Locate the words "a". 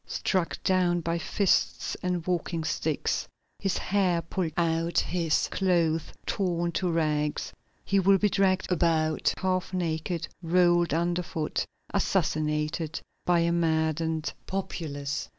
13.41-13.51